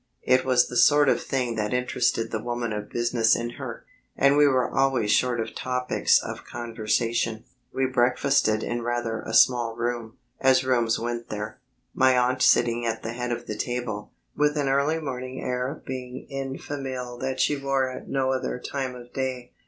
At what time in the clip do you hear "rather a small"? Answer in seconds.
8.81-9.75